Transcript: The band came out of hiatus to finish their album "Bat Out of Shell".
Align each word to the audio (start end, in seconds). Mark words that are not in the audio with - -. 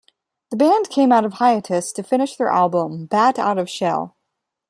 The 0.49 0.57
band 0.57 0.89
came 0.89 1.11
out 1.11 1.25
of 1.25 1.33
hiatus 1.33 1.91
to 1.91 2.01
finish 2.01 2.35
their 2.35 2.49
album 2.49 3.05
"Bat 3.05 3.37
Out 3.37 3.59
of 3.59 3.69
Shell". 3.69 4.17